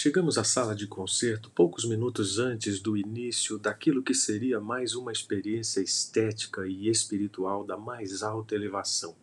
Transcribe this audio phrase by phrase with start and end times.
[0.00, 5.10] Chegamos à sala de concerto poucos minutos antes do início daquilo que seria mais uma
[5.10, 9.16] experiência estética e espiritual da mais alta elevação.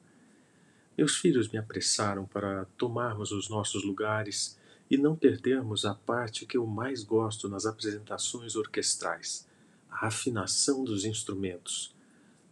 [0.97, 4.59] Meus filhos me apressaram para tomarmos os nossos lugares
[4.91, 9.47] e não perdermos a parte que eu mais gosto nas apresentações orquestrais,
[9.89, 11.96] a afinação dos instrumentos.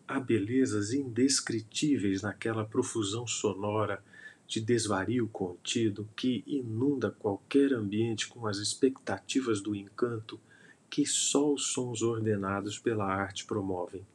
[0.08, 4.02] Há belezas indescritíveis naquela profusão sonora
[4.48, 10.40] de desvario contido que inunda qualquer ambiente com as expectativas do encanto
[10.90, 14.06] que só os sons ordenados pela arte promovem.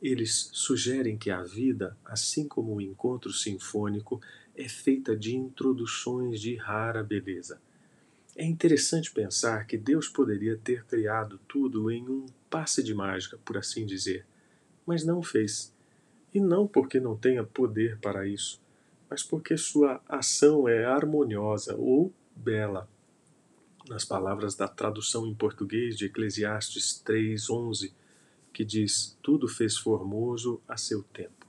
[0.00, 4.20] Eles sugerem que a vida, assim como o encontro sinfônico,
[4.54, 7.60] é feita de introduções de rara beleza.
[8.36, 13.58] É interessante pensar que Deus poderia ter criado tudo em um passe de mágica, por
[13.58, 14.24] assim dizer,
[14.86, 15.74] mas não fez.
[16.32, 18.61] E não porque não tenha poder para isso,
[19.12, 22.88] mas porque sua ação é harmoniosa ou bela.
[23.86, 27.92] Nas palavras da tradução em português de Eclesiastes 3:11,
[28.54, 31.46] que diz: Tudo fez formoso a seu tempo.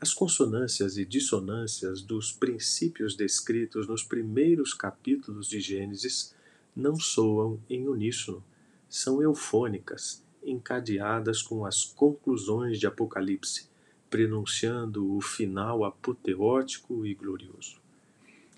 [0.00, 6.32] As consonâncias e dissonâncias dos princípios descritos nos primeiros capítulos de Gênesis
[6.76, 8.44] não soam em uníssono,
[8.88, 13.68] são eufônicas, encadeadas com as conclusões de Apocalipse,
[14.14, 17.80] prenunciando o final apoteótico e glorioso.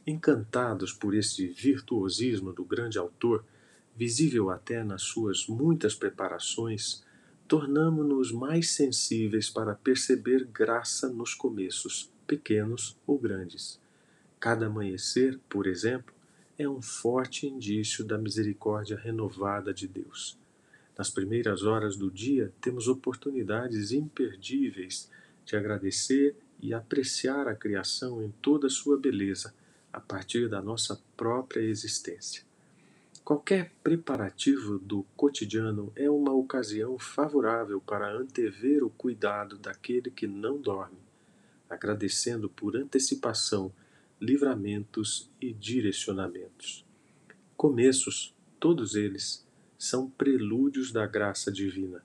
[0.06, 3.42] Encantados por esse virtuosismo do grande autor,
[3.96, 7.02] visível até nas suas muitas preparações,
[7.48, 13.80] tornamo-nos mais sensíveis para perceber graça nos começos, pequenos ou grandes.
[14.38, 16.14] Cada amanhecer, por exemplo,
[16.58, 20.36] é um forte indício da misericórdia renovada de Deus.
[20.98, 25.10] Nas primeiras horas do dia, temos oportunidades imperdíveis
[25.46, 29.54] de agradecer e apreciar a criação em toda a sua beleza,
[29.92, 32.44] a partir da nossa própria existência.
[33.24, 40.60] Qualquer preparativo do cotidiano é uma ocasião favorável para antever o cuidado daquele que não
[40.60, 40.98] dorme,
[41.68, 43.72] agradecendo por antecipação
[44.20, 46.84] livramentos e direcionamentos.
[47.56, 49.46] Começos, todos eles,
[49.78, 52.04] são prelúdios da graça divina.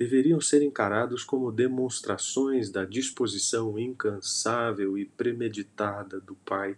[0.00, 6.74] Deveriam ser encarados como demonstrações da disposição incansável e premeditada do Pai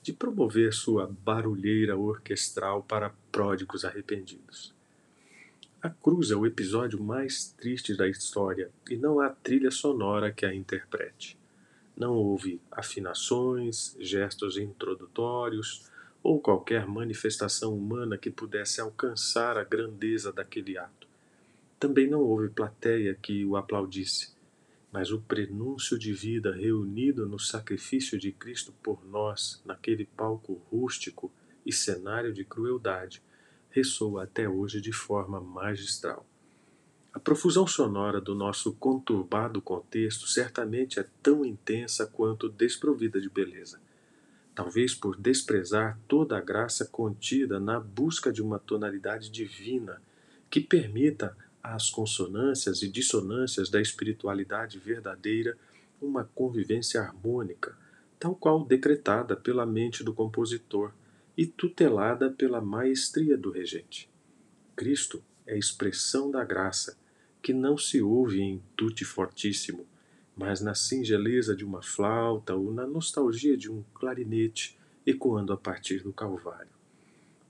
[0.00, 4.74] de promover sua barulheira orquestral para pródigos arrependidos.
[5.82, 10.46] A cruz é o episódio mais triste da história e não há trilha sonora que
[10.46, 11.38] a interprete.
[11.94, 15.90] Não houve afinações, gestos introdutórios
[16.22, 21.11] ou qualquer manifestação humana que pudesse alcançar a grandeza daquele ato.
[21.82, 24.32] Também não houve plateia que o aplaudisse
[24.92, 31.32] mas o prenúncio de vida reunido no sacrifício de Cristo por nós, naquele palco rústico
[31.64, 33.22] e cenário de crueldade,
[33.70, 36.26] ressoa até hoje de forma magistral.
[37.10, 43.80] A profusão sonora do nosso conturbado contexto certamente é tão intensa quanto desprovida de beleza.
[44.54, 50.02] Talvez por desprezar toda a graça contida na busca de uma tonalidade divina
[50.50, 55.56] que permita às consonâncias e dissonâncias da espiritualidade verdadeira
[56.00, 57.76] uma convivência harmônica,
[58.18, 60.92] tal qual decretada pela mente do compositor
[61.36, 64.10] e tutelada pela maestria do regente.
[64.74, 66.96] Cristo é expressão da graça,
[67.40, 69.86] que não se ouve em tutti fortíssimo,
[70.36, 76.02] mas na singeleza de uma flauta ou na nostalgia de um clarinete ecoando a partir
[76.02, 76.70] do Calvário.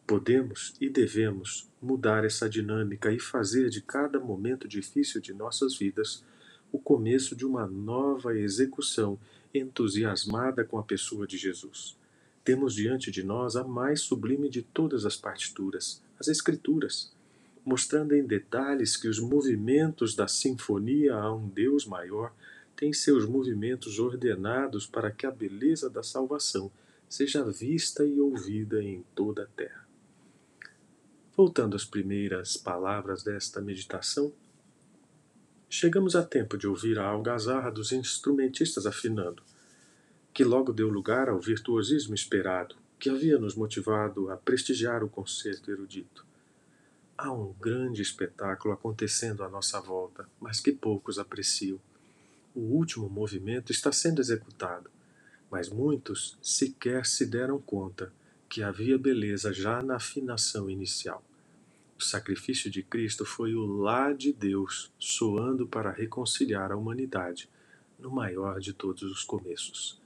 [0.06, 6.24] Podemos e devemos mudar essa dinâmica e fazer de cada momento difícil de nossas vidas
[6.72, 9.18] o começo de uma nova execução
[9.54, 11.96] entusiasmada com a pessoa de Jesus.
[12.44, 17.12] Temos diante de nós a mais sublime de todas as partituras, as Escrituras,
[17.64, 22.34] mostrando em detalhes que os movimentos da sinfonia a um Deus maior
[22.74, 26.72] têm seus movimentos ordenados para que a beleza da salvação
[27.08, 29.91] seja vista e ouvida em toda a terra.
[31.34, 34.30] Voltando às primeiras palavras desta meditação,
[35.68, 39.42] chegamos a tempo de ouvir a algazarra dos instrumentistas afinando,
[40.34, 45.70] que logo deu lugar ao virtuosismo esperado, que havia nos motivado a prestigiar o concerto
[45.70, 46.26] erudito.
[47.16, 51.80] Há um grande espetáculo acontecendo à nossa volta, mas que poucos apreciam.
[52.54, 54.90] O último movimento está sendo executado,
[55.50, 58.12] mas muitos sequer se deram conta
[58.52, 61.24] que havia beleza já na afinação inicial.
[61.98, 67.48] O sacrifício de Cristo foi o lá de Deus soando para reconciliar a humanidade
[67.98, 69.98] no maior de todos os começos.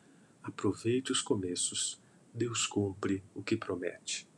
[0.44, 2.00] Aproveite os começos,
[2.32, 4.28] Deus cumpre o que promete.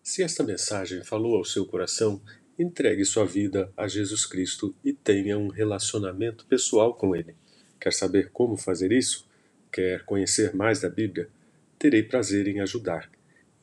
[0.00, 2.22] Se esta mensagem falou ao seu coração,
[2.56, 7.34] entregue sua vida a Jesus Cristo e tenha um relacionamento pessoal com Ele.
[7.80, 9.26] Quer saber como fazer isso?
[9.72, 11.28] Quer conhecer mais da Bíblia?
[11.78, 13.10] Terei prazer em ajudar.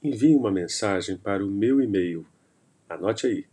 [0.02, 2.26] Envie uma mensagem para o meu e-mail.
[2.88, 3.46] Anote aí: